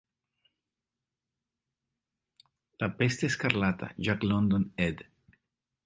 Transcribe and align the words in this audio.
La 2.79 2.89
peste 2.97 3.27
escarlata- 3.27 3.93
Jack 3.99 4.23
London 4.23 4.73
Ed. 4.75 5.01